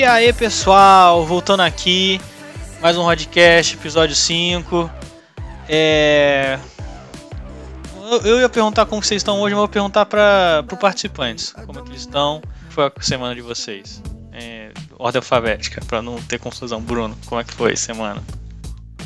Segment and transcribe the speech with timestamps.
[0.00, 2.20] E aí pessoal, voltando aqui,
[2.80, 4.90] mais um podcast, episódio 5.
[5.68, 6.58] É...
[8.10, 11.52] Eu, eu ia perguntar como vocês estão hoje, mas eu vou perguntar para os participantes.
[11.66, 12.40] Como é que eles estão?
[12.70, 14.02] Foi a semana de vocês?
[14.32, 16.80] É, ordem alfabética, para não ter confusão.
[16.80, 18.22] Bruno, como é que foi a semana?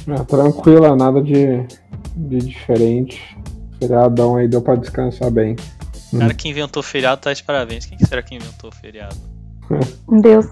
[0.09, 1.67] Ah, tranquila, nada de,
[2.17, 3.37] de diferente.
[3.79, 5.57] Feriadão aí deu pra descansar bem.
[6.13, 7.87] O cara que inventou feriado tá de parabéns.
[7.87, 9.17] Quem que será que inventou feriado?
[10.23, 10.47] Deus.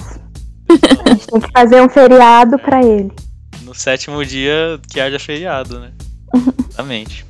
[0.83, 3.13] A gente tem que fazer um feriado pra ele.
[3.63, 5.93] No sétimo dia que haja feriado, né?
[6.71, 7.25] Exatamente.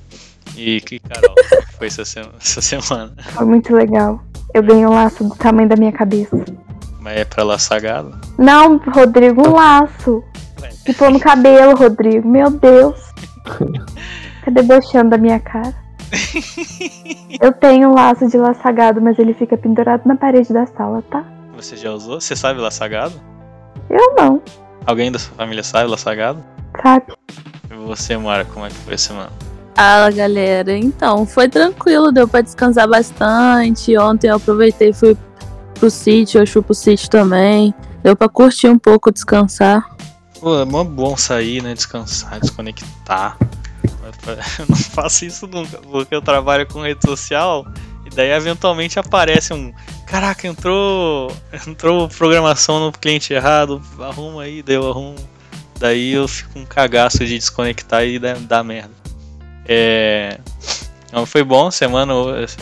[0.56, 3.14] E que, Carol, como foi essa, essa semana?
[3.32, 4.22] Foi muito legal.
[4.54, 6.44] Eu ganhei um laço do tamanho da minha cabeça.
[7.00, 8.16] Mas é pra laçar gado?
[8.38, 10.22] Não, Rodrigo, um laço.
[10.84, 12.28] Que pôr no cabelo, Rodrigo.
[12.28, 13.00] Meu Deus.
[14.44, 15.74] Tá debochando da minha cara.
[17.40, 21.24] Eu tenho um laço de laçagado, mas ele fica pendurado na parede da sala, tá?
[21.56, 22.20] Você já usou?
[22.20, 23.14] Você sabe laçar gado?
[23.90, 24.42] Eu não,
[24.86, 26.42] Alguém da sua família sabe laçar gado?
[26.82, 27.12] sabe?
[27.70, 29.30] E você, Mara, como é que foi a semana?
[29.74, 33.96] Fala galera, então foi tranquilo, deu pra descansar bastante.
[33.96, 35.16] Ontem eu aproveitei e fui
[35.74, 37.72] pro sítio, eu fui pro sítio também.
[38.02, 39.88] Deu pra curtir um pouco, descansar.
[40.40, 41.72] Pô, é mó bom sair, né?
[41.74, 43.38] Descansar, desconectar.
[44.58, 47.66] Eu não faço isso nunca, porque eu trabalho com rede social
[48.06, 49.72] e daí eventualmente aparece um.
[50.12, 51.34] Caraca, entrou.
[51.66, 55.16] Entrou programação no cliente errado, arruma aí, deu arrumo.
[55.80, 58.92] Daí eu fico um cagaço de desconectar e dá merda.
[59.66, 60.38] É.
[61.26, 62.12] Foi bom semana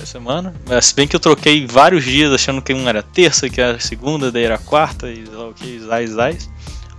[0.06, 0.54] semana.
[0.80, 4.30] Se bem que eu troquei vários dias achando que um era terça, que era segunda,
[4.30, 6.38] daí era quarta, e lá que, zai, zai.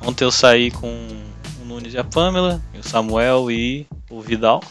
[0.01, 1.07] Ontem eu saí com
[1.61, 4.61] o Nunes e a Pamela, e o Samuel e o Vidal.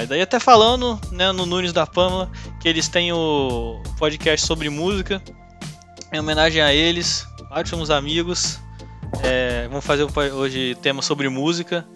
[0.00, 4.70] Mas daí até falando, né, no Nunes da Pamela, que eles têm o podcast sobre
[4.70, 5.22] música.
[6.10, 8.58] Em homenagem a eles, ótimos amigos.
[9.22, 11.86] É, vamos fazer hoje tema sobre música.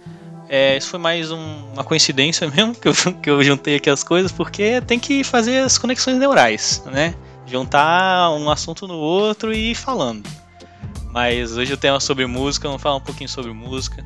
[0.50, 2.92] É, isso foi mais um- uma coincidência mesmo, que eu,
[3.22, 7.14] que eu juntei aqui as coisas, porque tem que fazer as conexões neurais, né?
[7.46, 10.28] Juntar um assunto no outro e ir falando.
[11.10, 14.04] Mas hoje o tema é sobre música, vamos falar um pouquinho sobre música.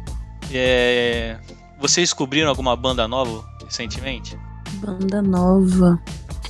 [0.52, 1.36] É,
[1.78, 4.38] Vocês descobriram alguma banda nova recentemente?
[4.84, 5.98] Banda nova.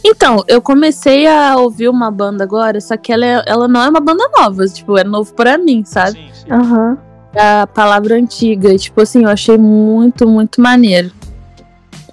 [0.05, 3.89] Então, eu comecei a ouvir uma banda agora, só que ela, é- ela não é
[3.89, 6.13] uma banda nova, tipo, é novo pra mim, sabe?
[6.13, 6.51] Sim, sim.
[6.53, 6.99] Aham.
[7.37, 8.77] a palavra antiga.
[8.79, 11.13] Tipo assim, eu achei muito, muito maneiro.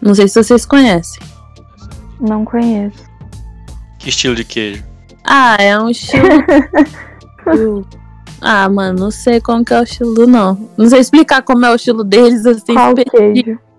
[0.01, 1.21] Não sei se vocês conhecem.
[2.19, 3.01] Não conheço.
[3.97, 4.83] Que estilo de queijo?
[5.23, 6.27] Ah, é um estilo.
[8.41, 10.69] ah, mano, não sei como que é o estilo, não.
[10.77, 12.73] Não sei explicar como é o estilo deles, assim.
[12.73, 12.93] Qual?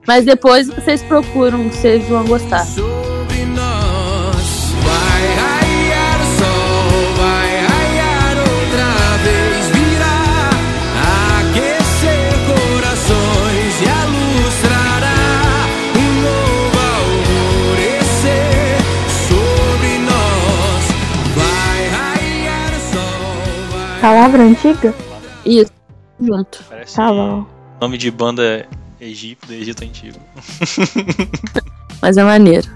[0.06, 2.65] Mas depois vocês procuram, vocês vão gostar.
[24.06, 24.94] Palavra antiga?
[25.44, 25.72] Isso,
[26.21, 26.62] junto.
[26.69, 27.44] Parece Tá bom.
[27.81, 28.65] nome de banda
[29.00, 30.21] Egito, do Egito Antigo.
[32.00, 32.71] Mas é maneiro.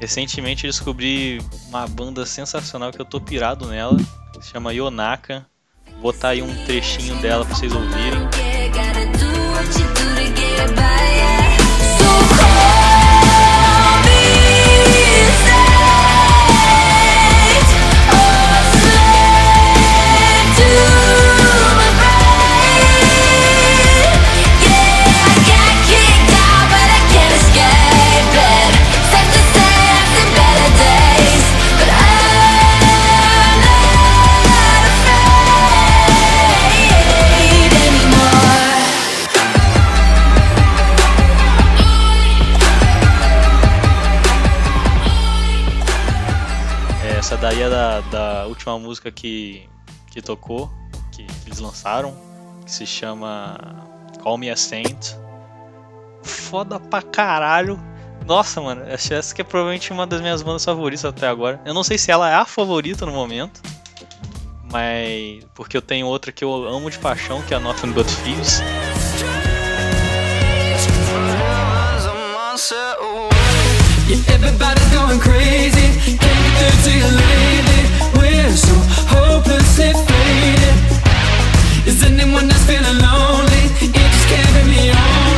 [0.00, 3.96] Recentemente eu descobri uma banda sensacional que eu tô pirado nela.
[4.40, 5.46] Se chama Yonaka.
[5.92, 8.28] Vou botar aí um trechinho dela pra vocês ouvirem.
[48.02, 49.68] da, última música que,
[50.10, 50.70] que tocou,
[51.12, 52.16] que, que eles lançaram,
[52.64, 53.58] que se chama
[54.22, 55.14] Call Me a Saint.
[56.22, 57.80] Foda pra caralho.
[58.26, 61.60] Nossa, mano, essa que é provavelmente uma das minhas bandas favoritas até agora.
[61.64, 63.60] Eu não sei se ela é a favorita no momento,
[64.70, 68.06] mas porque eu tenho outra que eu amo de paixão, que é a Nothing But
[68.22, 68.60] Thieves.
[74.28, 77.69] Everybody's going crazy, can't get to your.
[78.48, 78.74] So
[79.12, 80.76] hopelessly faded.
[81.86, 83.64] Is anyone else feeling lonely?
[83.84, 85.29] It just can't be me only.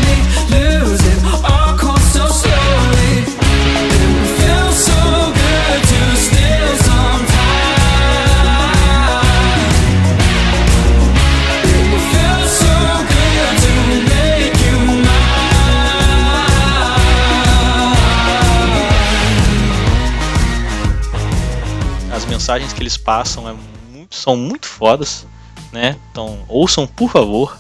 [23.04, 23.54] Passam é
[23.90, 25.26] muito- são muito fodas,
[25.72, 25.96] né?
[26.10, 27.58] Então, ouçam por favor.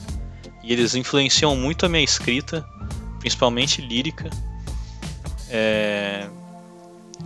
[0.62, 2.64] E eles influenciam muito a minha escrita,
[3.18, 4.30] principalmente lírica.
[5.50, 6.26] É...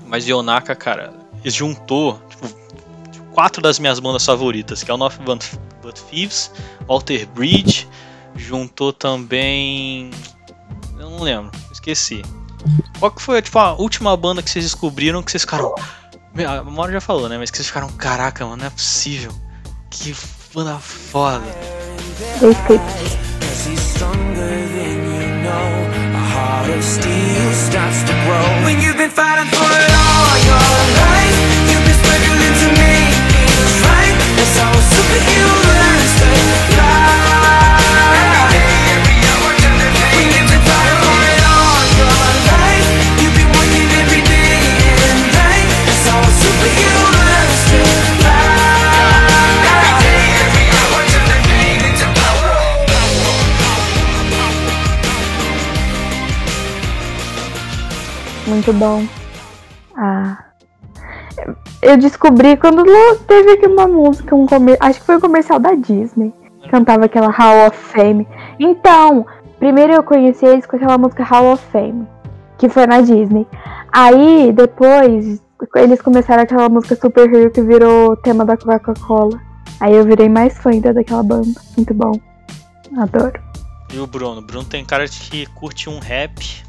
[0.07, 1.13] Mas Yonaka, cara,
[1.45, 2.49] juntou tipo,
[3.33, 5.45] quatro das minhas bandas favoritas, que é o North But,
[6.11, 6.51] Thieves,
[6.89, 7.87] Walter Bridge,
[8.35, 10.11] juntou também.
[10.99, 12.23] Eu não lembro, esqueci.
[12.99, 15.75] Qual que foi tipo, a última banda que vocês descobriram que vocês ficaram.
[16.45, 17.39] A Mauro já falou, né?
[17.39, 19.33] Mas que vocês ficaram, caraca, mano, não é possível.
[19.91, 20.15] Que
[20.53, 21.45] banda foda.
[35.09, 35.66] The
[58.67, 59.07] Muito bom.
[59.97, 60.45] Ah.
[61.81, 62.85] Eu descobri quando
[63.29, 64.77] teve aqui uma música, um comer...
[64.81, 66.35] acho que foi um comercial da Disney.
[66.69, 68.27] Cantava aquela Hall of Fame.
[68.59, 69.25] Então,
[69.61, 72.09] primeiro eu conheci eles com aquela música Hall of Fame,
[72.59, 73.47] que foi na Disney.
[73.93, 75.41] Aí, depois,
[75.77, 79.41] eles começaram aquela música Super Hero que virou tema da Coca-Cola.
[79.79, 81.61] Aí eu virei mais fã ainda daquela banda.
[81.77, 82.19] Muito bom.
[82.99, 83.41] Adoro.
[83.95, 84.41] E o Bruno?
[84.41, 86.65] O Bruno tem cara de que curte um rap,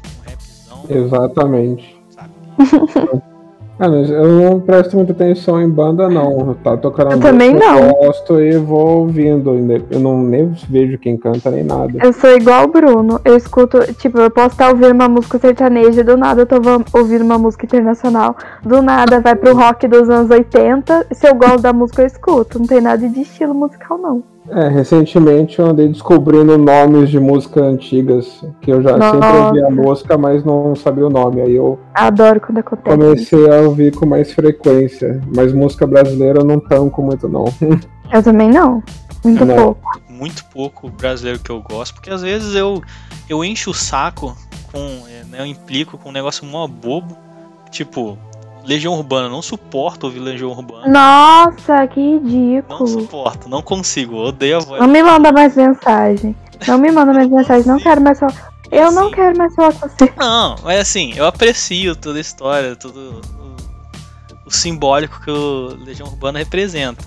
[0.78, 2.02] rapzão, Exatamente.
[2.10, 2.30] sabe?
[3.80, 6.52] Ah, mas eu não presto muita atenção em banda, não.
[6.64, 7.78] Tá tocando Eu também não.
[7.78, 9.54] Eu gosto e vou ouvindo.
[9.88, 11.92] Eu não nem vejo quem canta nem nada.
[12.02, 13.20] Eu sou igual o Bruno.
[13.24, 16.56] Eu escuto, tipo, eu posso estar ouvindo uma música sertaneja, do nada eu tô
[16.92, 18.34] ouvindo uma música internacional.
[18.64, 21.06] Do nada vai pro rock dos anos 80.
[21.12, 22.58] Se eu gosto da música, eu escuto.
[22.58, 24.24] Não tem nada de estilo musical, não.
[24.50, 29.46] É, recentemente eu andei descobrindo nomes de músicas antigas, que eu já sempre Nossa.
[29.46, 31.42] ouvia a música, mas não sabia o nome.
[31.42, 32.96] Aí eu Adoro quando acontece.
[32.96, 35.20] comecei a ouvir com mais frequência.
[35.34, 37.44] Mas música brasileira eu não tanco muito, não.
[38.10, 38.82] Eu também não.
[39.22, 39.54] Muito Não.
[39.54, 40.00] pouco.
[40.08, 42.80] Muito pouco brasileiro que eu gosto, porque às vezes eu,
[43.28, 44.34] eu encho o saco
[44.72, 44.78] com.
[44.78, 47.14] é, Né, eu implico com um negócio mó bobo.
[47.70, 48.16] Tipo,
[48.64, 49.28] Legião Urbana.
[49.28, 50.86] Não suporto ouvir Legião Urbana.
[50.88, 52.86] Nossa, que Não ridículo.
[52.86, 54.16] suporto, não consigo.
[54.16, 54.80] Odeio a voz.
[54.80, 56.36] Não me manda mais mensagem.
[56.66, 57.66] Não me manda mais mensagem.
[57.66, 58.52] Não quero mais falar.
[58.70, 60.12] Eu não quero mais falar com você.
[60.16, 63.22] Não, mas assim, eu aprecio toda a história, todo
[64.44, 67.04] o, o simbólico que o Legião Urbana representa.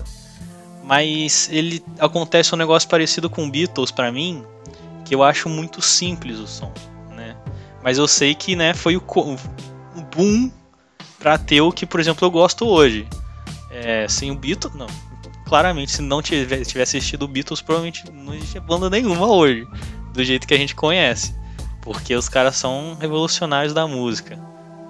[0.84, 4.44] Mas ele acontece um negócio parecido com Beatles pra mim,
[5.04, 6.72] que eu acho muito simples o som,
[7.14, 7.36] né?
[7.84, 9.36] Mas eu sei que, né, foi o, o
[10.16, 10.50] boom
[11.22, 13.06] pra ter o que, por exemplo, eu gosto hoje.
[13.70, 14.88] É, sem o Beatles, não.
[15.46, 19.66] Claramente, se não tivesse, assistido o Beatles, provavelmente não existia banda nenhuma hoje,
[20.12, 21.34] do jeito que a gente conhece.
[21.80, 24.38] Porque os caras são revolucionários da música,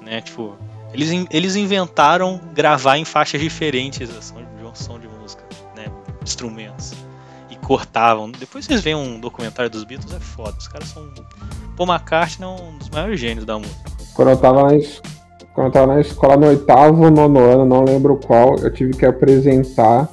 [0.03, 0.21] né?
[0.21, 0.57] Tipo,
[0.93, 5.45] eles, eles inventaram gravar em faixas diferentes a som de, um som de música,
[5.77, 5.87] né?
[6.23, 6.93] Instrumentos.
[7.51, 8.31] E cortavam.
[8.31, 10.57] Depois vocês veem um documentário dos Beatles, é foda.
[10.59, 11.13] Os caras são.
[11.77, 13.91] Paul McCartney é um dos maiores gênios da música.
[14.41, 15.01] Tava na, es-
[15.55, 19.05] quando eu tava na escola no oitavo, nono ano, não lembro qual, eu tive que
[19.07, 20.09] apresentar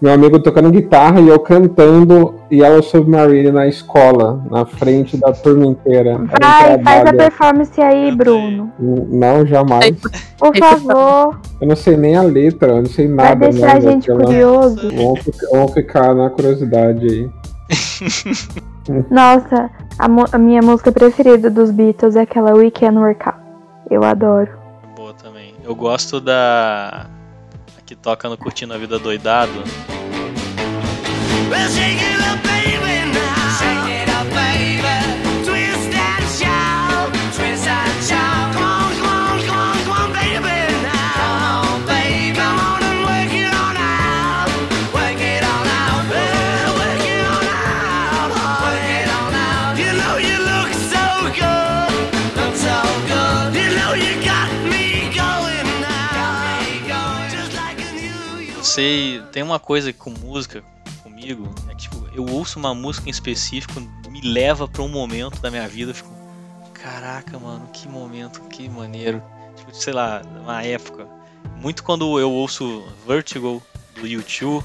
[0.00, 5.64] meu amigo tocando guitarra e eu cantando Yellow Submarine na escola, na frente da turma
[5.64, 6.16] inteira.
[6.16, 8.72] Um Vai, faz a performance aí, Bruno.
[8.80, 9.94] Não, jamais.
[10.36, 11.38] Por favor.
[11.60, 13.48] Eu não sei nem a letra, eu não sei Vai nada.
[13.48, 14.90] deixar a né, gente daquela- curioso.
[14.92, 17.30] Vamos ficar, vamos ficar na curiosidade aí.
[19.08, 23.41] Nossa, a, a minha música preferida dos Beatles é aquela We Can Work Out.
[23.90, 24.50] Eu adoro.
[24.96, 25.54] Boa também.
[25.64, 27.06] Eu gosto da.
[27.78, 29.52] a que toca no Curtindo a Vida Doidado.
[31.50, 31.68] Well,
[58.72, 60.64] sei, tem uma coisa com música
[61.02, 63.74] comigo, é que tipo, eu ouço uma música em específico,
[64.08, 66.10] me leva pra um momento da minha vida, eu fico,
[66.72, 69.22] caraca, mano, que momento, que maneiro.
[69.56, 71.06] Tipo, sei lá, uma época.
[71.60, 73.62] Muito quando eu ouço Vertigo
[73.94, 74.64] do YouTube,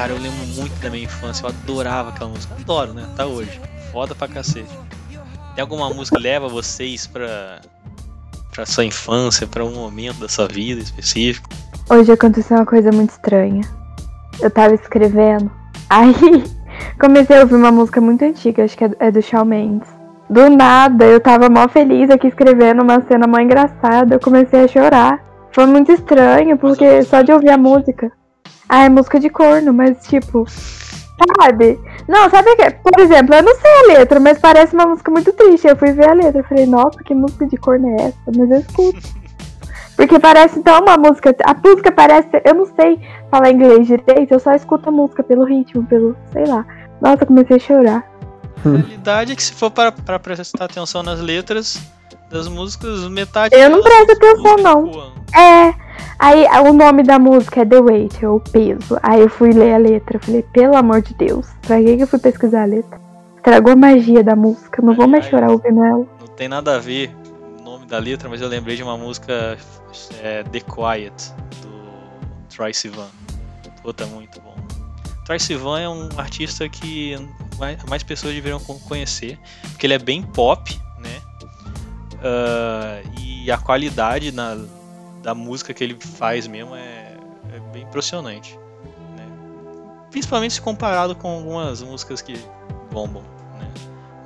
[0.00, 2.54] Cara, eu lembro muito da minha infância, eu adorava aquela música.
[2.58, 3.06] Adoro, né?
[3.14, 3.60] Tá hoje.
[3.92, 4.70] Foda pra cacete.
[5.54, 7.60] Tem alguma música que leva vocês pra,
[8.50, 11.50] pra sua infância, pra um momento da sua vida específico?
[11.90, 13.60] Hoje aconteceu uma coisa muito estranha.
[14.40, 15.50] Eu tava escrevendo,
[15.90, 16.14] aí
[16.98, 19.90] comecei a ouvir uma música muito antiga, acho que é- é do Shawn Mendes.
[20.30, 24.68] Do nada, eu tava mó feliz aqui escrevendo uma cena mó engraçada, eu comecei a
[24.68, 25.22] chorar.
[25.52, 28.10] Foi muito estranho, porque só de ouvir a música.
[28.68, 30.46] Ah, é música de corno, mas tipo.
[31.38, 31.78] Sabe?
[32.08, 32.70] Não, sabe o que?
[32.70, 35.66] Por exemplo, eu não sei a letra, mas parece uma música muito triste.
[35.66, 38.18] Eu fui ver a letra, eu falei, nossa, que música de corno é essa?
[38.36, 39.00] Mas eu escuto.
[39.96, 41.34] Porque parece então uma música.
[41.44, 42.28] A música parece.
[42.44, 42.98] Eu não sei
[43.30, 46.16] falar inglês direito, eu só escuto a música pelo ritmo, pelo.
[46.32, 46.64] sei lá.
[47.02, 48.10] Nossa, eu comecei a chorar.
[48.64, 51.80] A realidade é que se for para, para prestar atenção nas letras
[52.30, 55.12] das músicas, metade Eu não presto atenção, não.
[55.36, 55.74] É.
[56.18, 58.98] Aí o nome da música é The Weight, é o peso.
[59.02, 62.06] Aí eu fui ler a letra, falei, pelo amor de Deus, pra que que eu
[62.06, 63.00] fui pesquisar a letra?
[63.36, 66.06] Estragou a magia da música, não vou mais chorar ouvindo ela.
[66.20, 67.10] Não tem nada a ver
[67.58, 69.56] o nome da letra, mas eu lembrei de uma música
[70.22, 71.32] é, The Quiet,
[71.62, 73.08] do Troy Sivan.
[73.82, 74.54] Puta, muito bom.
[75.24, 77.16] Troy Sivan é um artista que
[77.58, 79.38] mais, mais pessoas deveriam con- conhecer,
[79.70, 80.78] porque ele é bem pop,
[82.22, 84.58] Ah, e a qualidade na-
[85.22, 87.14] da música que ele faz mesmo é,
[87.54, 88.58] é bem impressionante.
[89.16, 89.26] né?
[90.10, 92.34] Principalmente se comparado com algumas músicas que
[92.90, 93.22] bombam,
[93.58, 93.68] né?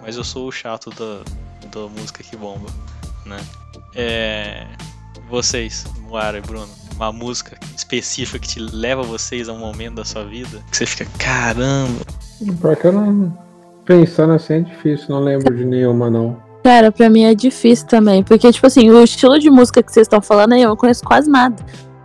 [0.02, 1.22] Mas eu sou o chato da,
[1.70, 2.68] da música que bomba,
[3.26, 3.38] né?
[3.94, 4.66] É,
[5.28, 10.04] vocês, Moara e Bruno, uma música específica que te leva vocês a um momento da
[10.04, 12.04] sua vida que você fica, caramba,
[12.60, 13.38] Pior que eu não.
[13.84, 16.42] Pensando assim é difícil, não lembro de nenhuma, não.
[16.64, 18.22] Cara, pra mim é difícil também.
[18.22, 21.04] Porque, tipo assim, o estilo de música que vocês estão falando aí, eu não conheço
[21.04, 21.62] quase nada.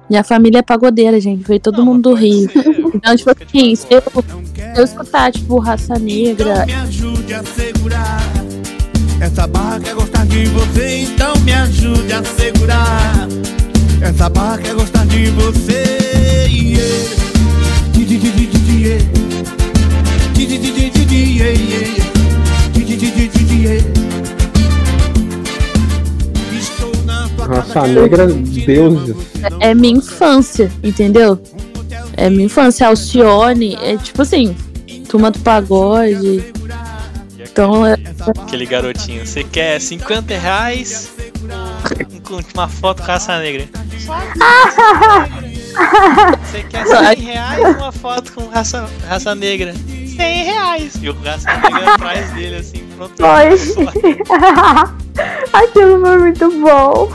[0.10, 1.48] Minha família é pagodeira, gente.
[1.48, 2.50] Veio todo Não, mundo do Rio.
[2.94, 4.04] Então, tipo assim, se eu,
[4.76, 8.22] eu escutar, tipo, Raça Negra, Então me ajude a segurar.
[9.22, 13.28] Essa barra quer gostar de você, então me ajude a segurar.
[14.02, 16.48] Essa barra quer gostar de você.
[16.50, 18.59] Yeah.
[27.50, 29.08] Raça Negra, deuses.
[29.08, 31.40] levar, é minha infância, entendeu?
[32.16, 32.88] É minha infância.
[32.88, 34.56] Alcione, é tipo assim,
[35.10, 36.54] turma do pagode.
[37.40, 37.96] Então, é,
[38.38, 41.12] Aquele garotinho, você quer 50 reais
[42.54, 43.68] uma foto com raça negra?
[46.44, 49.74] Você quer 100 reais uma foto com raça, raça negra?
[50.20, 50.94] 100 reais!
[51.02, 53.14] E o raça negra atrás dele, assim, pronto.
[55.54, 57.10] Aquilo foi muito bom.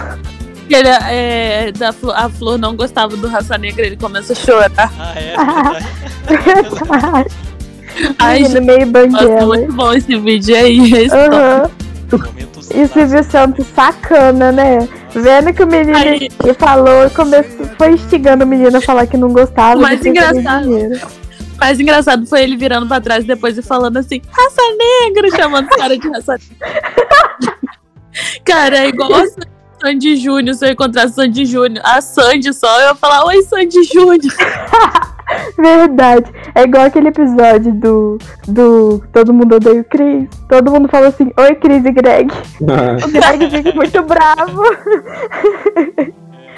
[0.70, 4.90] ele, é, da Flor, a Flor não gostava do Raça Negra, ele começa a chorar.
[4.98, 5.36] Ah, é?
[5.36, 5.86] verdade.
[6.90, 7.30] Verdade.
[8.18, 9.46] Ai, Menino gente, meio banguela.
[9.46, 10.92] muito bom esse vídeo aí.
[10.94, 11.70] esse Aham.
[12.10, 14.88] Momento E o Silvio Santos sacana, né?
[15.14, 19.28] Vendo que o menino Aí- falou, começou, foi instigando o menino a falar que não
[19.32, 19.80] gostava.
[19.80, 20.68] Mais engraçado.
[21.54, 24.62] O mais engraçado foi ele virando pra trás depois e falando assim, raça
[25.04, 27.58] negra, chamando os caras de raça negra.
[28.44, 29.24] cara, é igual a
[29.84, 31.82] Sandy Júnior, se eu encontrasse Sandy Júnior.
[31.84, 34.20] A Sandy só, eu ia falar, oi Sandy Júnior.
[35.58, 36.32] Verdade.
[36.54, 40.28] É igual aquele episódio do, do Todo Mundo Odeia o Chris.
[40.48, 42.32] Todo mundo fala assim, oi Chris e Greg.
[42.62, 44.62] Ah, O Greg fica muito bravo.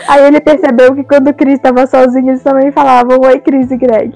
[0.09, 3.77] Aí ele percebeu que quando o Chris tava sozinho, eles também falavam oi Chris e
[3.77, 4.15] Greg.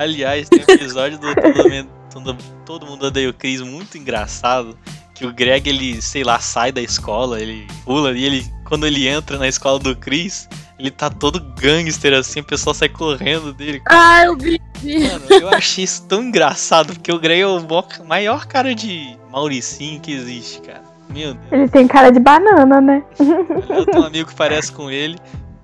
[0.00, 4.76] Aliás, tem um episódio do Todo, Todo- Todo Mundo Odeia o Chris muito engraçado.
[5.14, 9.06] Que o Greg, ele, sei lá, sai da escola, ele pula e ele, quando ele
[9.06, 13.82] entra na escola do Chris, ele tá todo gangster assim, o pessoal sai correndo dele.
[13.86, 14.58] Ah, eu vi.
[14.82, 17.60] Mano, eu achei isso tão engraçado, porque o Greg é o
[18.06, 20.80] maior cara de Mauricinho que existe, cara.
[21.10, 21.52] Meu Deus.
[21.52, 23.04] Ele tem cara de banana, né?
[23.68, 25.18] Eu tenho um amigo que parece com ele,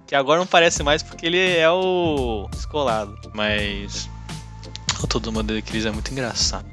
[0.07, 3.15] que agora não parece mais porque ele é o descolado.
[3.35, 4.09] Mas
[5.03, 6.65] o Todo Mundo o Chris é muito engraçado.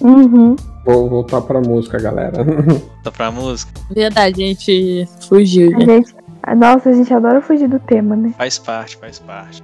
[0.00, 0.56] Uhum.
[0.84, 2.44] vou voltar pra música, galera.
[3.02, 3.72] Tá pra música?
[3.90, 6.14] Verdade, a gente fugiu, A gente.
[6.56, 8.32] Nossa, a gente adora fugir do tema, né?
[8.38, 9.62] Faz parte, faz parte.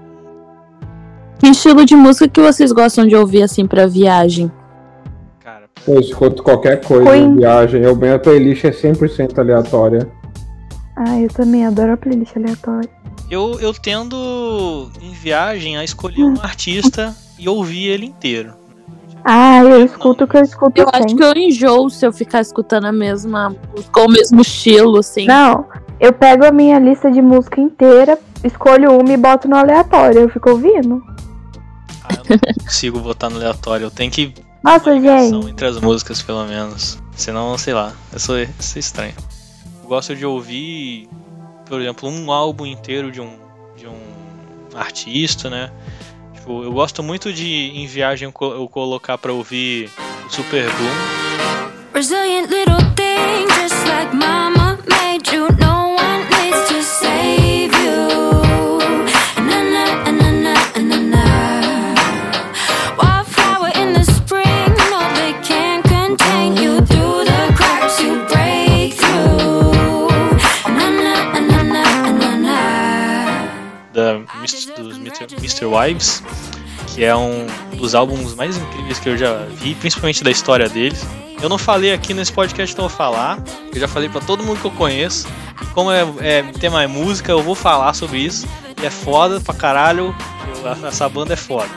[1.39, 4.51] Que estilo de música que vocês gostam de ouvir assim pra viagem?
[5.39, 7.27] Cara, Eu escuto qualquer coisa Queen.
[7.27, 7.83] em viagem.
[7.83, 10.09] Eu, minha playlist é 100% aleatória.
[10.97, 12.91] Ah, eu também adoro a playlist aleatória.
[13.31, 18.55] Eu, eu tendo em viagem a escolher um artista e ouvir ele inteiro.
[19.25, 21.17] Ah, eu escuto o que eu escuto Eu acho sempre.
[21.17, 25.27] que eu enjoo se eu ficar escutando a mesma música, ou o mesmo estilo, assim.
[25.27, 25.67] Não,
[26.01, 30.23] eu pego a minha lista de música inteira, escolho uma e boto no aleatório.
[30.23, 31.03] Eu fico ouvindo.
[32.05, 33.85] Ah, eu não consigo botar no aleatório.
[33.87, 34.33] Eu tenho que
[34.63, 35.49] Nossa, gente.
[35.51, 36.99] entre as músicas, pelo menos.
[37.15, 39.15] Senão, sei lá, eu sou, eu sou estranho.
[39.83, 41.09] Eu gosto de ouvir,
[41.69, 43.39] por exemplo, um álbum inteiro de um,
[43.77, 44.01] de um
[44.75, 45.71] artista, né?
[46.35, 49.91] Tipo, eu gosto muito de, em viagem, eu co- eu colocar pra ouvir
[50.27, 51.19] o Super Bloom.
[51.95, 55.49] Resilient little thing, just like mama made you.
[55.59, 57.48] No one needs to save
[74.77, 74.97] dos
[75.39, 75.65] Mr.
[75.67, 76.23] Wives,
[76.95, 81.05] que é um dos álbuns mais incríveis que eu já vi, principalmente da história deles.
[81.41, 83.39] Eu não falei aqui nesse podcast, então eu vou falar.
[83.73, 85.27] Eu já falei pra todo mundo que eu conheço.
[85.63, 88.47] E como é, é, tema é música, eu vou falar sobre isso.
[88.83, 90.15] E é foda pra caralho.
[90.65, 91.69] eu- essa banda é foda.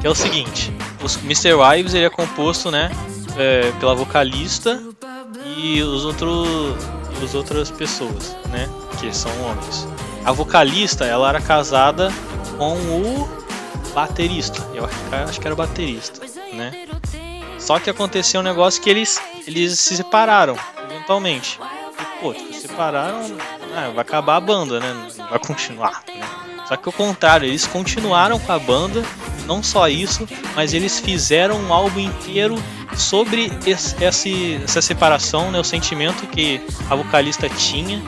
[0.00, 0.70] Que é o seguinte:
[1.02, 1.54] os Mr.
[1.54, 2.90] Wives ele é composto, né,
[3.38, 4.82] é, pela vocalista
[5.56, 6.46] e os outros
[7.24, 8.68] as outras pessoas, né,
[9.00, 9.88] que são homens.
[10.26, 12.12] A vocalista, ela era casada
[12.58, 13.28] com o
[13.94, 14.60] baterista.
[14.74, 14.84] Eu
[15.28, 16.20] acho, que era o baterista,
[16.52, 16.86] né?
[17.60, 20.56] Só que aconteceu um negócio que eles, eles se separaram,
[20.90, 21.58] eventualmente.
[22.00, 23.20] E, pô, se separaram,
[23.74, 25.08] ah, vai acabar a banda, né?
[25.30, 26.26] Vai continuar, né?
[26.68, 29.04] Só que o contrário, eles continuaram com a banda,
[29.46, 32.56] não só isso, mas eles fizeram um álbum inteiro
[32.96, 35.60] sobre esse- essa separação, né?
[35.60, 36.60] O sentimento que
[36.90, 38.02] a vocalista tinha,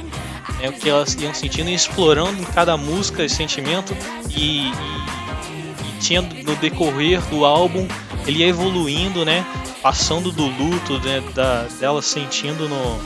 [0.58, 0.68] né?
[0.68, 3.96] O que elas iam sentindo e explorando em cada música esse sentimento
[4.30, 7.86] e, e- e tinha no decorrer do álbum
[8.26, 9.44] ele ia evoluindo, né?
[9.82, 11.22] Passando do luto, né?
[11.34, 12.98] Da, dela sentindo no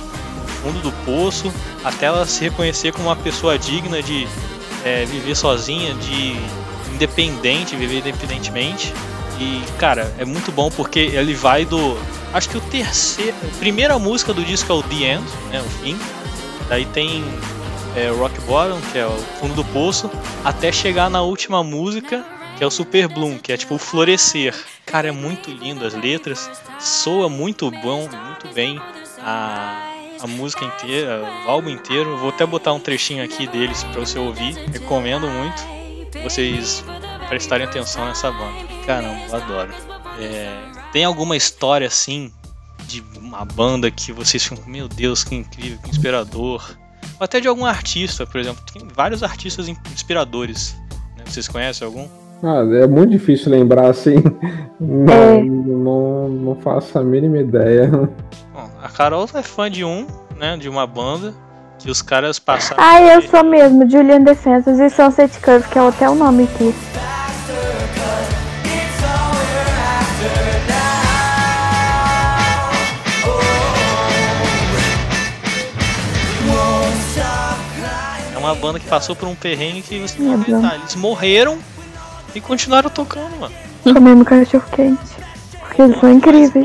[0.62, 1.52] fundo do poço,
[1.84, 4.26] até ela se reconhecer como uma pessoa digna de
[4.84, 6.36] é, viver sozinha, de
[6.94, 8.92] independente, viver independentemente.
[9.38, 11.96] E, cara, é muito bom porque ele vai do.
[12.32, 13.34] Acho que o terceiro.
[13.58, 15.60] Primeira música do disco é o The End, né?
[15.60, 15.98] O fim.
[16.68, 17.24] Daí tem
[17.96, 20.10] é, Rock Bottom, que é o fundo do poço,
[20.44, 22.24] até chegar na última música,
[22.56, 24.54] que é o Super Bloom, que é tipo o florescer.
[24.86, 28.80] Cara, é muito lindo as letras, soa muito bom, muito bem
[29.20, 32.16] a, a música inteira, o álbum inteiro.
[32.18, 35.62] Vou até botar um trechinho aqui deles pra você ouvir, recomendo muito
[36.22, 36.84] vocês
[37.28, 38.68] prestarem atenção nessa banda.
[38.86, 39.72] Caramba, eu adoro.
[40.20, 40.54] É,
[40.92, 42.30] tem alguma história assim
[42.92, 46.76] de uma banda que vocês ficam, meu Deus, que incrível, que inspirador?
[47.18, 48.62] Ou até de algum artista, por exemplo.
[48.72, 50.76] Tem vários artistas in- inspiradores.
[51.16, 51.24] né?
[51.26, 52.06] Vocês conhecem algum?
[52.42, 54.16] Ah, é muito difícil lembrar assim.
[54.80, 55.42] Não, É.
[55.44, 57.88] não, não faço a mínima ideia.
[58.52, 60.56] Bom, a Carol é fã de um, né?
[60.56, 61.32] De uma banda
[61.78, 62.82] que os caras passaram.
[62.82, 66.74] Ah, eu sou mesmo, Julian Defenses e Sunset Curve, que é até o nome aqui.
[78.62, 80.42] Banda que passou por um perrengue que você não Deus.
[80.42, 80.74] acreditar.
[80.76, 81.58] Eles morreram
[82.34, 83.54] e continuaram tocando, mano.
[83.82, 85.00] Comendo cachorro quente.
[85.60, 86.64] Porque eles são incríveis.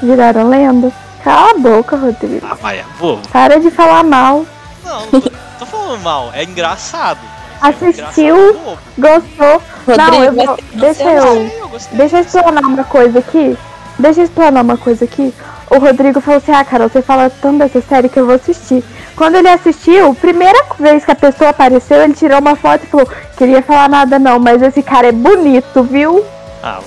[0.00, 0.92] Viraram lendas.
[1.24, 2.46] Cala a boca, Rodrigo.
[2.48, 3.28] Ah, mas é bobo.
[3.28, 4.46] Para de falar mal.
[4.84, 6.30] Não, não tô, tô falando mal.
[6.32, 7.18] É engraçado.
[7.60, 8.78] Assistiu, Engraçado, bobo.
[8.98, 9.62] gostou.
[9.98, 10.58] Não, eu vai vou.
[10.74, 11.36] Deixa eu.
[11.36, 11.98] É, eu gostei.
[11.98, 13.58] Deixa eu explanar uma coisa aqui.
[13.98, 15.34] Deixa eu explanar uma coisa aqui.
[15.70, 18.82] O Rodrigo falou assim: Ah, Carol, você fala tanto dessa série que eu vou assistir.
[19.16, 23.08] Quando ele assistiu, primeira vez que a pessoa apareceu, ele tirou uma foto e falou:
[23.36, 26.24] Queria falar nada não, mas esse cara é bonito, viu?
[26.62, 26.80] Ah,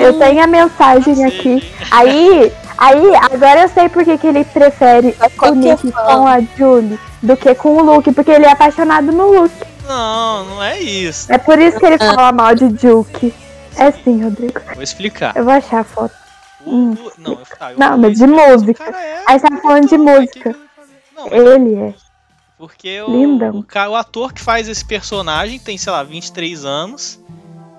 [0.00, 1.72] Eu tenho a mensagem aqui.
[1.90, 6.40] Aí, aí, agora eu sei por que que ele prefere o qualquer Nick com a
[6.56, 9.54] Julie do que com o Luke, porque ele é apaixonado no Luke.
[9.88, 11.32] não, não é isso.
[11.32, 13.32] É por isso que ele fala mal de Juke.
[13.76, 14.60] É sim, Rodrigo.
[14.74, 15.32] Vou explicar.
[15.34, 16.21] Eu vou achar a foto.
[16.64, 16.92] O- Hum.
[16.94, 18.84] o- não, eu, ah, eu Não, mas de música.
[18.84, 20.56] É Aí você tá falando de bonitão, música.
[21.16, 21.94] Não, Ele é.
[22.58, 27.20] porque o, o, o ator que faz esse personagem tem, sei lá, 23 anos.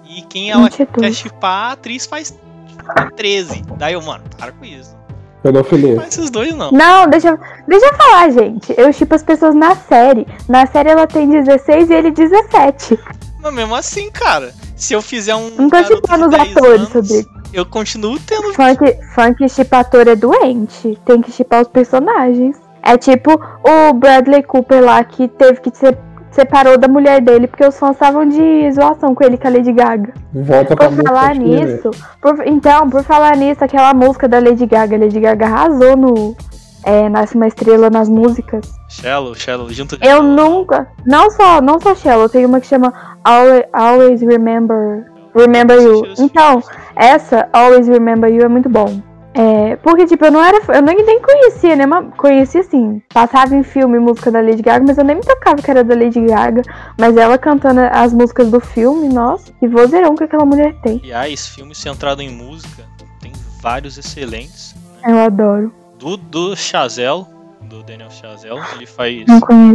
[0.07, 0.89] E quem ela 22.
[0.99, 3.63] quer chipar, a atriz faz tem 13.
[3.77, 4.95] Daí eu, mano, para com isso.
[5.41, 5.95] Pedofilia.
[5.95, 6.71] Mas esses dois não.
[6.71, 8.73] Não, deixa, eu- deixa eu falar, gente.
[8.77, 10.25] Eu chipo as pessoas na série.
[10.47, 12.97] Na série ela tem 16 e ele 17.
[13.41, 15.49] Mas mesmo assim, cara, se eu fizer um.
[15.51, 17.29] Não tô chipando os 10 atores, anos, Rodrigo.
[17.51, 18.42] Eu continuo tendo.
[18.55, 20.97] Funk, funk chipator é doente.
[21.05, 22.57] Tem que chipar os personagens.
[22.81, 25.95] É tipo o Bradley Cooper lá que teve que se
[26.31, 29.71] separou da mulher dele porque os fãs estavam de zoação com ele com a Lady
[29.71, 30.13] Gaga.
[30.33, 34.39] Volta pra Por falar música aqui, nisso, por- então, por falar nisso, aquela música da
[34.39, 36.35] Lady Gaga, Lady Gaga arrasou no
[36.83, 38.65] é, Nasce uma Estrela nas músicas.
[38.89, 42.91] Shallow, Shallow, junto Eu nunca, não só, não só Shallow, tem uma que chama
[43.23, 45.05] Always, Always Remember,
[45.35, 46.03] Remember You.
[46.19, 46.61] Então,
[46.95, 49.01] essa Always Remember You é muito bom.
[49.35, 50.61] É, porque, tipo, eu não era.
[50.75, 51.85] Eu nem, nem conhecia, né?
[52.17, 53.01] Conhecia assim.
[53.11, 55.95] Passava em filme música da Lady Gaga, mas eu nem me tocava que era da
[55.95, 56.61] Lady Gaga.
[56.99, 60.99] Mas ela cantando as músicas do filme, nossa, que vozeirão que aquela mulher tem.
[61.03, 62.83] Aliás, filme centrado em música
[63.19, 64.75] tem vários excelentes.
[65.01, 65.11] né?
[65.11, 65.73] Eu adoro.
[65.97, 67.25] Do, do Chazelle,
[67.63, 69.25] do Daniel Chazelle, ele faz.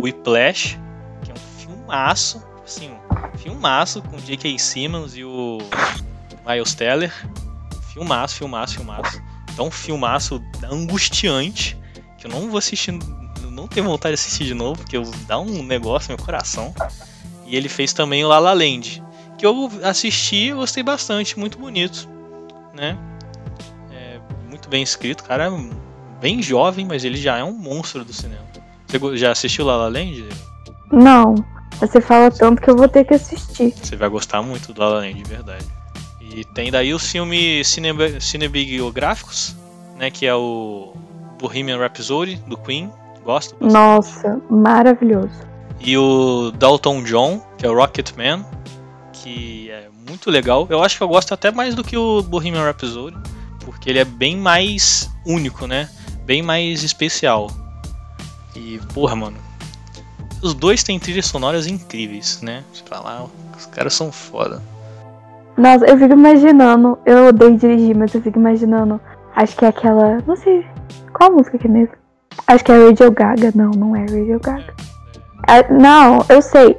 [0.00, 0.78] Whiplash,
[1.22, 2.90] que é um filmaço, assim,
[3.36, 4.58] filmaço com J.K.
[4.58, 5.58] Simmons e o
[6.46, 7.12] Miles Teller.
[7.92, 9.22] Filmaço, filmaço, filmaço.
[9.52, 11.76] Então, filmaço angustiante,
[12.16, 12.92] que eu não vou assistir,
[13.50, 16.74] não tenho vontade de assistir de novo, porque dá um negócio no meu coração.
[17.46, 19.02] E ele fez também o La La Land,
[19.36, 22.08] que eu assisti e gostei bastante, muito bonito,
[22.74, 22.96] né?
[23.90, 25.50] É, muito bem escrito, cara
[26.20, 28.44] bem jovem, mas ele já é um monstro do cinema.
[28.86, 30.28] Você já assistiu La La Land?
[30.90, 31.34] Não.
[31.80, 33.72] Você fala tanto que eu vou ter que assistir.
[33.82, 35.64] Você vai gostar muito do La La Land, de verdade.
[36.20, 39.54] E tem daí os filmes cine- cinebiográficos,
[39.96, 40.92] né, que é o
[41.40, 42.90] Bohemian Rhapsody, do Queen,
[43.24, 43.72] gosto bastante.
[43.72, 45.30] Nossa, maravilhoso.
[45.80, 48.44] E o Dalton John, que é o Rocketman,
[49.12, 50.66] que é muito legal.
[50.68, 53.16] Eu acho que eu gosto até mais do que o Bohemian Rhapsody,
[53.60, 55.88] porque ele é bem mais único, né?
[56.24, 57.48] Bem mais especial.
[58.56, 59.36] E, porra, mano,
[60.42, 62.62] os dois têm trilhas sonoras incríveis, né?
[62.88, 64.62] Pra lá, os caras são foda.
[65.56, 66.98] Nossa, eu fico imaginando.
[67.04, 69.00] Eu odeio dirigir, mas eu fico imaginando.
[69.34, 70.18] Acho que é aquela.
[70.26, 70.64] Não sei.
[71.12, 71.94] Qual música que é mesmo?
[72.46, 73.52] Acho que é Radio Gaga.
[73.54, 74.74] Não, não é Radio Gaga.
[75.48, 76.76] É- não, eu sei.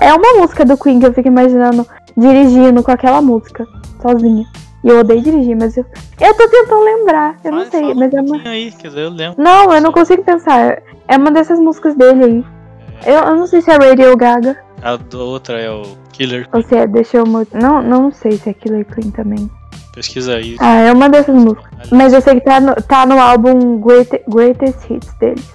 [0.00, 3.66] É uma música do Queen que eu fico imaginando dirigindo com aquela música,
[4.02, 4.44] sozinha.
[4.84, 5.84] E eu odeio dirigir, mas eu.
[6.20, 7.36] Eu tô tentando lembrar.
[7.42, 8.48] Eu não sei, mas é um uma.
[8.48, 9.42] aí, quer dizer, eu lembro.
[9.42, 10.82] Não, eu não consigo pensar.
[11.08, 12.57] É uma dessas músicas dele aí.
[13.06, 14.56] Eu, eu não sei se é Radio Gaga.
[14.82, 15.82] A do- outra é o
[16.12, 16.48] Killer.
[16.52, 17.26] Ou se é Deixa eu.
[17.26, 19.50] Mo- Não, não sei se é Killer Queen também.
[19.94, 20.56] Pesquisa aí.
[20.60, 21.90] Ah, é uma dessas músicas.
[21.90, 25.48] Mas eu sei que tá no, tá no álbum Great, Greatest Hits deles.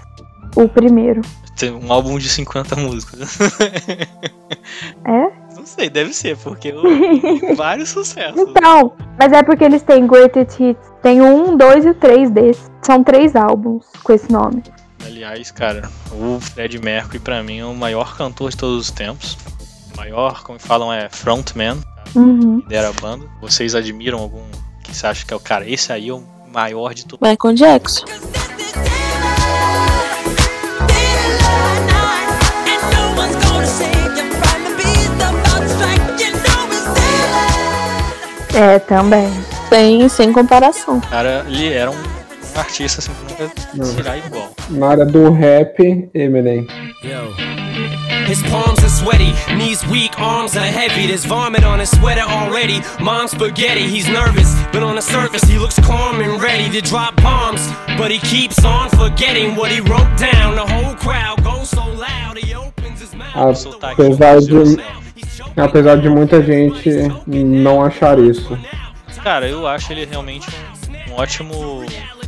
[0.56, 1.22] O primeiro.
[1.58, 3.38] Tem um álbum de 50 músicas.
[5.06, 5.32] É?
[5.56, 6.82] Não sei, deve ser, porque eu
[7.22, 8.40] tem vários sucessos.
[8.40, 10.92] Então, mas é porque eles têm Greatest Hits.
[11.02, 12.72] Tem um, dois e três desses.
[12.82, 14.64] São três álbuns com esse nome.
[15.06, 19.38] Aliás, cara, o Fred Mercury pra mim é o maior cantor de todos os tempos.
[19.94, 21.78] O maior, como falam, é frontman,
[22.16, 22.58] Uhum.
[22.60, 23.26] lidera a banda.
[23.42, 24.44] Vocês admiram algum
[24.84, 25.68] que você acha que é o cara?
[25.70, 27.28] Esse aí é o maior de todos.
[27.28, 28.06] Michael Jackson.
[38.54, 39.30] É, também.
[39.70, 41.00] Sem, sem comparação.
[41.02, 41.96] Cara, ele era um
[42.60, 44.52] artista assim que nunca tirar igual.
[44.70, 45.80] Na área do rap,
[46.14, 46.68] Eminem.
[47.04, 47.34] Yo.
[48.28, 51.08] His palms are sweaty, knees weak, arms are heavy.
[51.08, 52.82] There's vomit on his sweater already.
[53.02, 57.16] Mom's spaghetti, he's nervous, but on the surface he looks calm and ready to drop
[57.22, 57.68] bombs.
[57.98, 60.56] But he keeps on forgetting what he wrote down.
[60.56, 63.58] The whole crowd goes so loud, he opens his mouth.
[63.58, 64.78] Sotaque Apesar de,
[65.58, 66.90] apesar de muita gente
[67.28, 68.58] não achar isso.
[69.22, 71.84] Cara, eu acho ele realmente um, um ótimo.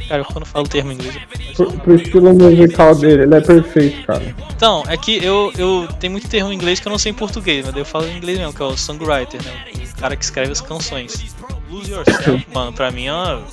[0.07, 1.17] Cara, quando eu falo o termo em inglês.
[1.55, 4.35] Pro, pro estilo musical dele, ele é perfeito, cara.
[4.55, 7.15] Então, é que eu, eu tenho muito termo em inglês que eu não sei em
[7.15, 9.65] português, mas eu falo em inglês mesmo, que é o songwriter, né?
[9.97, 11.35] O cara que escreve as canções.
[11.69, 13.43] Lose Yourself, mano, pra mim é uma,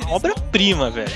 [0.00, 1.10] uma obra-prima, velho.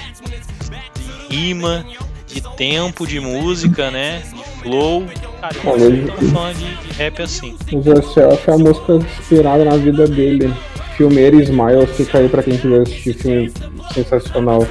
[1.28, 1.84] De rima,
[2.26, 4.22] de tempo, de música, né?
[4.32, 5.06] De flow.
[5.40, 7.56] Cara, eu não sou fã de, de rap assim.
[7.72, 10.52] O Yourself é a música inspirada na vida dele.
[10.96, 13.52] Filmeira Smile, fica aí pra quem quiser assistir filme
[13.92, 14.66] sensacional.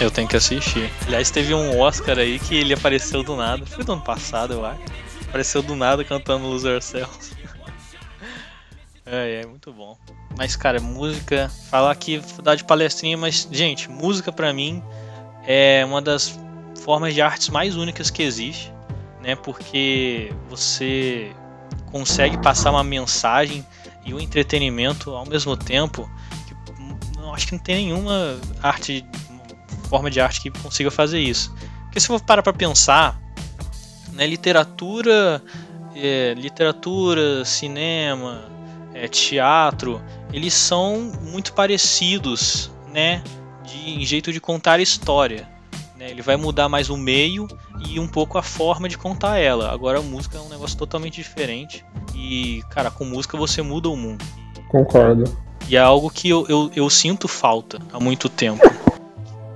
[0.00, 0.90] Eu tenho que assistir.
[1.06, 3.64] Aliás, teve um Oscar aí que ele apareceu do nada.
[3.64, 4.80] Foi do ano passado, eu acho.
[5.28, 7.32] Apareceu do nada cantando Lose Yourself.
[9.04, 9.98] É, é muito bom.
[10.38, 11.50] Mas, cara, música.
[11.68, 14.82] Falar aqui, dar de palestrinha, mas, gente, música pra mim
[15.46, 16.38] é uma das
[16.82, 18.72] formas de artes mais únicas que existe,
[19.20, 19.34] né?
[19.34, 21.32] Porque você
[21.90, 23.66] consegue passar uma mensagem
[24.04, 26.10] e o entretenimento ao mesmo tempo.
[26.46, 29.04] Que, não, acho que não tem nenhuma arte
[29.88, 31.54] forma de arte que consiga fazer isso.
[31.84, 33.20] Porque se for parar pra pensar,
[34.12, 35.42] né, literatura,
[35.94, 38.44] é, literatura, cinema,
[38.94, 43.22] é, teatro, eles são muito parecidos, né,
[43.64, 45.51] de, em jeito de contar história.
[46.02, 46.10] Né?
[46.10, 47.46] Ele vai mudar mais o meio
[47.88, 49.72] e um pouco a forma de contar ela.
[49.72, 51.84] Agora a música é um negócio totalmente diferente.
[52.12, 54.24] E, cara, com música você muda o mundo.
[54.68, 55.24] Concordo.
[55.68, 58.68] E é algo que eu, eu, eu sinto falta há muito tempo.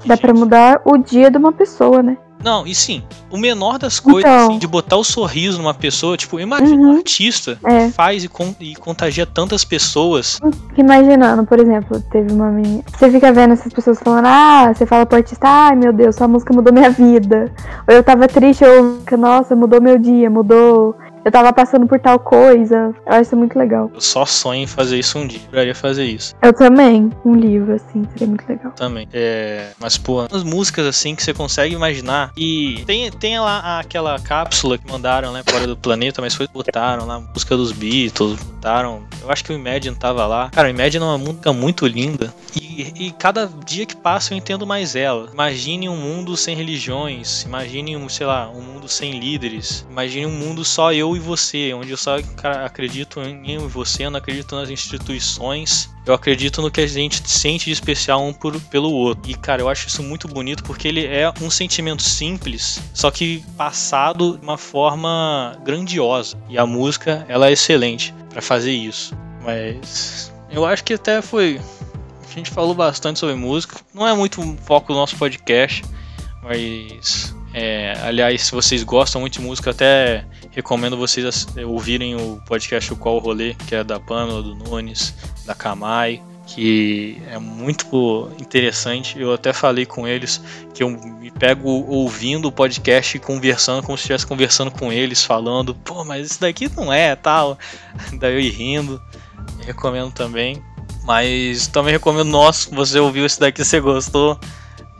[0.04, 2.16] Dá pra mudar o dia de uma pessoa, né?
[2.44, 4.46] Não, e sim, o menor das coisas, Então.
[4.50, 6.96] assim, de botar o sorriso numa pessoa, tipo, imagina um Uhum.
[6.98, 7.86] artista É.
[7.86, 10.38] que faz e, con- e contagia tantas pessoas.
[10.76, 12.84] Imaginando, por exemplo, teve uma menina.
[12.96, 16.28] Você fica vendo essas pessoas falando, ah, você fala pro artista, ai meu Deus, sua
[16.28, 17.50] música mudou minha vida.
[17.88, 20.94] Ou eu tava triste, eu, nossa, mudou meu dia, mudou.
[21.26, 22.94] Eu tava passando por tal coisa.
[23.04, 23.90] Eu acho isso muito legal.
[23.92, 25.40] Eu só sonho em fazer isso um dia.
[25.40, 28.70] Eu adoraria fazer isso Eu também, um livro, assim, seria muito legal.
[28.76, 29.08] também.
[29.12, 32.30] É, mas, pô, as músicas assim que você consegue imaginar.
[32.36, 37.06] E tem, tem lá aquela cápsula que mandaram, né, fora do planeta, mas foi botaram
[37.06, 39.02] lá, a música dos Beatles, botaram.
[39.20, 40.48] Eu acho que o Imagine tava lá.
[40.50, 42.32] Cara, o Imagine é uma música muito linda.
[42.54, 45.28] E, e cada dia que passa eu entendo mais ela.
[45.32, 47.42] Imagine um mundo sem religiões.
[47.42, 49.84] Imagine, um, sei lá, um mundo sem líderes.
[49.90, 52.16] Imagine um mundo só eu e você, onde eu só
[52.64, 55.90] acredito em eu e você, eu não acredito nas instituições.
[56.06, 59.28] Eu acredito no que a gente sente de especial um por, pelo outro.
[59.28, 63.44] E, cara, eu acho isso muito bonito porque ele é um sentimento simples, só que
[63.56, 66.36] passado de uma forma grandiosa.
[66.48, 69.16] E a música, ela é excelente pra fazer isso.
[69.42, 71.60] Mas eu acho que até foi.
[72.24, 73.76] A gente falou bastante sobre música.
[73.92, 75.82] Não é muito o foco do nosso podcast,
[76.42, 77.34] mas.
[77.52, 80.24] é, aliás, se vocês gostam muito de música, até
[80.56, 85.14] recomendo vocês ouvirem o podcast O Qual Rolê, que é da Pamela, do Nunes,
[85.44, 89.20] da Kamai, que é muito interessante.
[89.20, 90.40] Eu até falei com eles
[90.72, 95.22] que eu me pego ouvindo o podcast e conversando como se estivesse conversando com eles,
[95.22, 97.58] falando, pô, mas isso daqui não é tal.
[98.18, 98.98] Daí eu ir rindo.
[99.66, 100.62] Recomendo também.
[101.04, 104.40] Mas também recomendo nosso, você ouviu esse daqui, você gostou.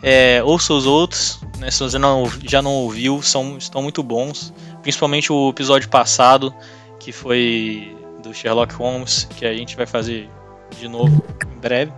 [0.02, 1.70] É, ouça os outros, né?
[1.70, 4.52] Se você não, já não ouviu, são, estão muito bons.
[4.86, 6.54] Principalmente o episódio passado,
[7.00, 10.30] que foi do Sherlock Holmes, que a gente vai fazer
[10.78, 11.90] de novo em breve.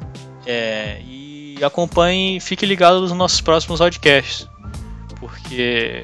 [0.46, 4.48] É, e acompanhe, fique ligado nos nossos próximos podcasts.
[5.20, 6.02] Porque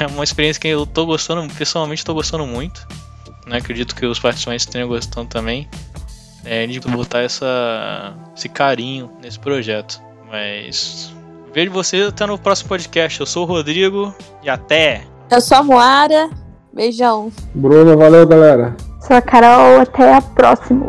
[0.00, 2.88] é uma experiência que eu tô gostando, pessoalmente tô gostando muito.
[3.46, 3.58] Né?
[3.58, 5.68] Acredito que os participantes tenham gostando também.
[6.44, 10.02] É, de botar essa, esse carinho nesse projeto.
[10.28, 11.14] Mas
[11.54, 13.20] vejo você até no próximo podcast.
[13.20, 15.06] Eu sou o Rodrigo e até!
[15.30, 16.28] Eu sou a Moara.
[16.72, 17.30] Beijão.
[17.54, 18.76] Bruno, valeu, galera.
[19.00, 20.88] Sou a Carol, até a próxima.